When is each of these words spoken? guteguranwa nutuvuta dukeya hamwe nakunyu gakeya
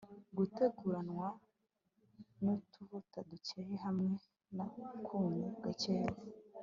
guteguranwa 0.37 1.27
nutuvuta 2.41 3.17
dukeya 3.29 3.75
hamwe 3.85 4.11
nakunyu 4.55 5.47
gakeya 5.63 6.11